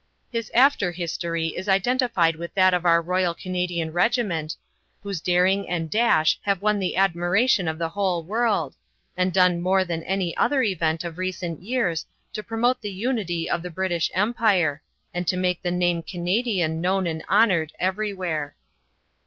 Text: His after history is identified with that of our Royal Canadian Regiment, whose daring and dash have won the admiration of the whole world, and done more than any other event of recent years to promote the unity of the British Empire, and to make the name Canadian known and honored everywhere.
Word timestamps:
His 0.31 0.49
after 0.55 0.91
history 0.91 1.49
is 1.49 1.69
identified 1.69 2.35
with 2.35 2.55
that 2.55 2.73
of 2.73 2.85
our 2.87 3.03
Royal 3.03 3.35
Canadian 3.35 3.93
Regiment, 3.93 4.55
whose 5.03 5.21
daring 5.21 5.69
and 5.69 5.91
dash 5.91 6.39
have 6.41 6.59
won 6.63 6.79
the 6.79 6.95
admiration 6.95 7.67
of 7.67 7.77
the 7.77 7.89
whole 7.89 8.23
world, 8.23 8.75
and 9.15 9.31
done 9.31 9.61
more 9.61 9.85
than 9.85 10.01
any 10.01 10.35
other 10.37 10.63
event 10.63 11.03
of 11.03 11.19
recent 11.19 11.61
years 11.61 12.07
to 12.33 12.41
promote 12.41 12.81
the 12.81 12.89
unity 12.91 13.47
of 13.47 13.61
the 13.61 13.69
British 13.69 14.09
Empire, 14.15 14.81
and 15.13 15.27
to 15.27 15.37
make 15.37 15.61
the 15.61 15.69
name 15.69 16.01
Canadian 16.01 16.81
known 16.81 17.05
and 17.05 17.23
honored 17.29 17.71
everywhere. 17.79 18.55